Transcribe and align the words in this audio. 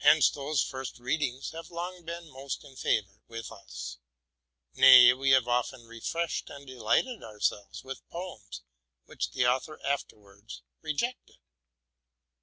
Hence 0.00 0.28
those 0.28 0.62
first 0.62 0.98
readings 0.98 1.52
have 1.52 1.70
long 1.70 2.02
been 2.04 2.28
most 2.28 2.64
in 2.64 2.76
favor 2.76 3.22
with 3.28 3.50
us, 3.50 3.96
—nay, 4.74 5.14
we 5.14 5.30
have 5.30 5.48
often 5.48 5.86
refreshed 5.86 6.50
and 6.50 6.66
delighted 6.66 7.22
ourselves 7.22 7.82
with 7.82 8.06
poems 8.10 8.60
which 9.06 9.30
the 9.30 9.46
author 9.46 9.80
afterwards 9.82 10.60
rejected. 10.82 11.38